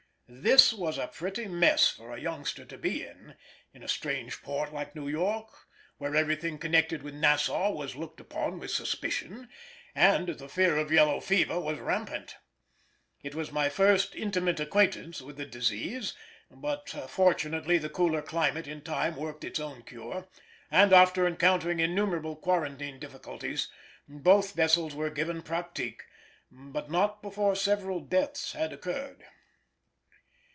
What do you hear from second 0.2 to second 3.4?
This was a pretty mess for a youngster to be in,